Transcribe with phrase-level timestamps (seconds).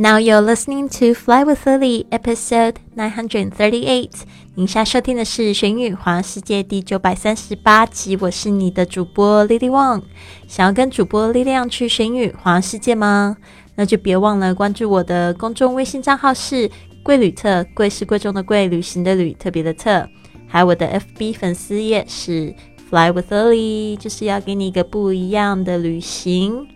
[0.00, 4.22] Now you're listening to Fly with Lily, episode nine hundred thirty-eight。
[4.54, 8.16] 您现在收听的是《玄宇环世界》第九百三十八集。
[8.18, 10.00] 我是你的主播 Lily Wang。
[10.48, 13.36] 想要跟主播力量去玄宇环世界吗？
[13.74, 16.70] 那就别忘了关注我的公众微信账号是
[17.04, 20.08] “贵旅特”，贵是贵重的贵，旅行的旅，特别的特。
[20.46, 22.54] 还有我的 FB 粉丝页是
[22.88, 26.66] Fly with Lily，就是要给你一个不一样的旅行。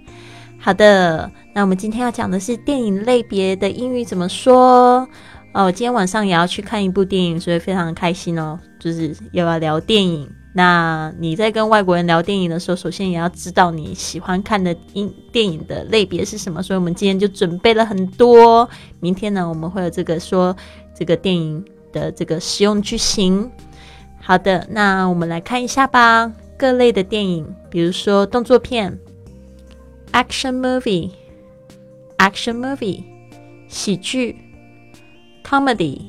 [0.65, 5.07] 好的，那我们今天要讲的是电影类别的英语怎么说
[5.53, 5.65] 哦。
[5.65, 8.59] 我今天晚上也要去看一部电影，所以非常的开心哦。
[8.81, 10.27] 就是又要聊电影。
[10.55, 16.63] 那你在跟外国人聊电影的时候，首先也要知道你喜欢看的影电影的类别是什么。
[16.63, 18.67] 所以我们今天就准备了很多。
[19.01, 20.57] 明天呢，我们会有这个说
[20.95, 21.63] 这个电影
[21.93, 23.51] 的这个实用句型。
[24.19, 26.33] 好的，那我们来看一下吧。
[26.57, 28.99] 各类的电影，比如说动作片。
[30.14, 31.12] action movie,
[32.18, 33.04] action movie,
[33.68, 34.36] 喜剧
[35.44, 36.02] comedy,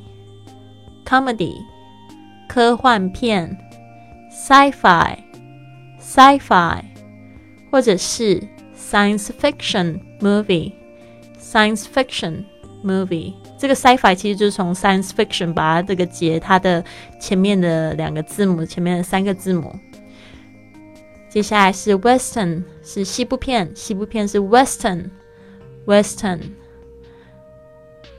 [1.05, 1.55] comedy,
[2.49, 3.57] 科幻片
[4.31, 5.17] sci-fi,
[6.01, 6.83] sci-fi,
[7.71, 8.43] 或者是
[8.77, 10.73] science fiction movie,
[11.39, 12.45] science fiction
[12.83, 13.35] movie。
[13.59, 16.83] 这个 sci-fi 其实就是从 science fiction 把它这个解它的
[17.21, 19.75] 前面的两个字母，前面的三个字母。
[21.35, 26.41] 接下来是 western，是西部片，西部片是 western，western。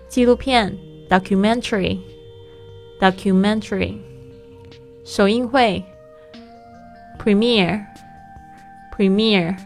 [0.07, 0.77] 纪录片
[1.09, 3.97] documentary，documentary。
[5.03, 5.83] 首映会
[7.19, 9.57] premiere，premiere。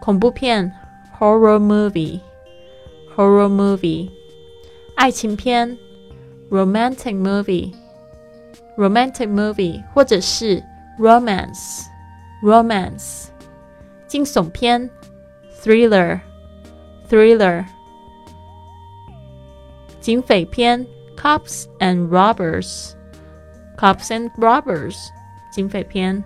[0.00, 0.72] 恐怖片
[1.18, 4.08] horror movie，horror movie。
[4.96, 5.76] 爱情片
[6.50, 10.62] romantic movie，romantic movie，或者是
[10.98, 11.84] romance。
[12.42, 13.28] romance，
[14.06, 14.90] 惊悚片，
[15.62, 17.64] thriller，thriller，
[20.00, 20.86] 警匪片，
[21.16, 24.96] cops and robbers，cops and robbers，
[25.50, 26.22] 警匪片，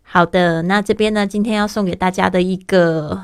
[0.04, 3.22] 好的，那这边呢，今天要送给大家的一个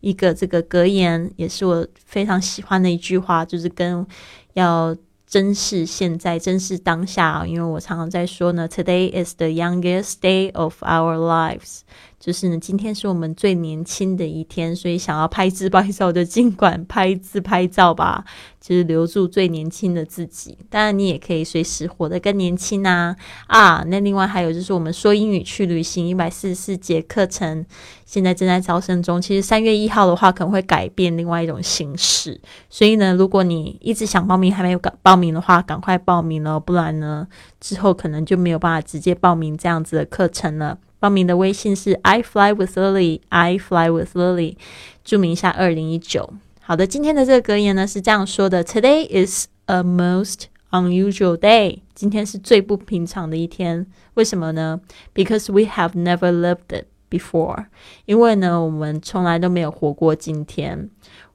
[0.00, 4.06] 一个这个格言，也是我非常喜欢的一句话，就是跟
[4.54, 4.96] 要。
[5.26, 11.80] 珍视现在，珍视当下因为我常常在说呢，Today is the youngest day of our lives。
[12.18, 18.24] 就是呢，今天是我们最年轻的一天，所以想要拍自拍照就，尽管拍自拍照吧，
[18.58, 20.58] 就是留住最年轻的自己。
[20.70, 23.14] 当然，你也可以随时活得更年轻啊！
[23.46, 27.64] 啊，那另外还有就是我们说英语去旅行一百四十四节课程，
[28.06, 29.20] 现在正在招生中。
[29.20, 32.40] 其实三月一号的话，可能会改变另外一种形式。
[32.70, 37.28] 所以呢，如果你一直想报名还没有报名的话，赶快报名了，不然呢，
[37.60, 40.78] 之后可能就没有办法直接报名这样子的课程了。
[40.99, 44.55] 报名的微信是 I fly with Lily，I fly with Lily，
[45.03, 46.33] 注明一下二零一九。
[46.59, 51.79] 好的，今天的这个格言呢是这样说的：Today is a most unusual day。
[51.95, 53.87] 今天是最不平常的一天。
[54.13, 54.79] 为什么呢？
[55.13, 57.65] Because we have never lived it before。
[58.05, 60.89] 因为呢，我们从来都没有活过今天。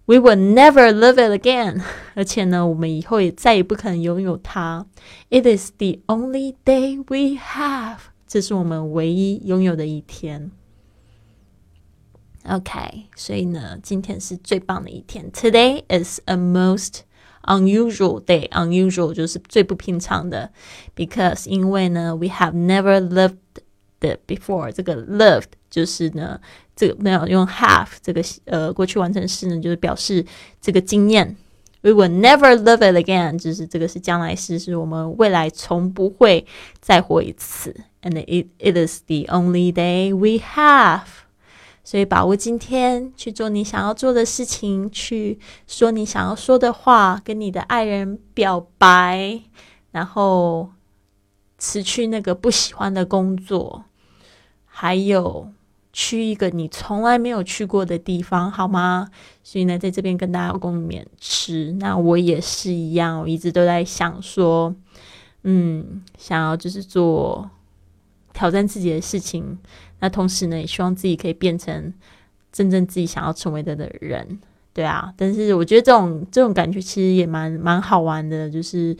[0.06, 1.83] We will never live it again。
[2.15, 4.87] 而且呢，我们以后也再也不可能拥有它。
[5.31, 7.99] It is the only day we have。
[8.31, 10.52] 这是我们唯一拥有的一天。
[12.46, 15.30] OK，所以呢，今天是最棒的一天。
[15.34, 17.02] Today is a most
[17.44, 18.47] unusual day.
[18.52, 20.53] Unusual 就是最不平常的
[20.96, 23.36] ，because 因为呢，we have never lived
[24.00, 24.72] it before。
[24.72, 26.39] 这个 lived 就是呢，
[26.74, 30.25] 这个没有用 have 这个呃过去完成式呢，就是表示
[30.62, 31.36] 这个经验。
[31.83, 36.45] We will never live it again，就是这个是将来式，是我们未来从不会
[36.80, 37.75] 再活一次。
[38.04, 41.01] And it it is the only day we have，
[41.83, 49.42] 所以把握今天去做你想要做的事情，去说你想要说的话，跟你的爱人表白，
[49.92, 50.69] 然后
[51.57, 53.86] 辞去那个不喜欢的工作，
[54.66, 55.51] 还有。
[55.94, 59.10] 去一个你从来没有去过的地方，好吗？
[59.44, 61.72] 所以呢，在这边跟大家共勉吃。
[61.80, 64.76] 那我也是一样，我一直都在想说，
[65.44, 67.50] 嗯，想要就是做。
[68.34, 69.60] 挑战自己的事情。
[70.00, 71.94] 那同时呢，也希望自己可以变成
[72.50, 74.40] 真正自己想要成为的的人。
[74.74, 78.96] 对啊，但是我觉得这种这种感觉其实也蛮蛮好玩的，就是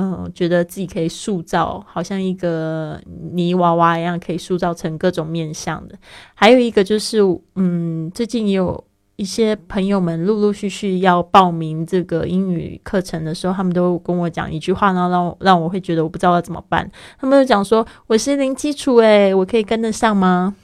[0.00, 3.00] 嗯，觉得自己可以塑造，好像一个
[3.32, 5.96] 泥娃娃一样，可以塑造成各种面相的。
[6.34, 7.18] 还有一个就是，
[7.56, 8.84] 嗯，最近也有
[9.16, 16.88] 一些朋友们陆陆续续要报名这个英语课程的时候，他们都跟我讲一句话，然后让让我会觉得我不知道要怎么办。
[17.18, 20.54] 他们就讲说：“我是零基础，诶，我可以跟得上吗？”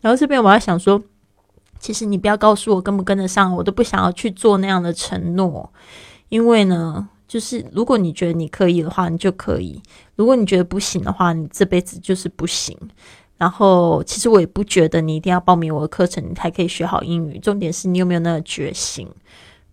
[0.00, 1.02] 然后这边我要想说。
[1.82, 5.72] 其实你不要告诉我跟不跟得上，我都不想要去做那样的承诺，
[6.28, 9.80] 因为呢，就是如果你觉得你可以的话，你就可以；
[10.16, 12.76] 如果你觉得不行的话，你这辈子就是不行。
[13.38, 17.38] 然后，其实我也不觉得你一定要报名我的课程，你才可以学好英语。
[17.38, 19.08] 重点是你有没有那个决心，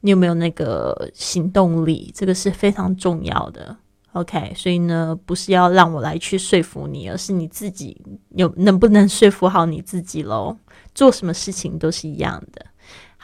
[0.01, 3.75] 你有没有那个行动力，这个是非常重要的。
[4.11, 7.99] OK，所以呢，不是要让我来去说服你，而是你自己
[8.35, 10.55] 有能不能说服好你自己喽。
[10.93, 12.63] 做什么事情都是一样的。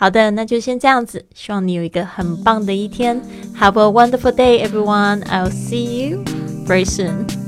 [0.03, 1.25] 好的，那就先这样子。
[1.33, 3.21] 希望你有一个很棒的一天。
[3.57, 5.21] Have a wonderful day, everyone.
[5.21, 6.25] I'll see you
[6.67, 7.42] very soon.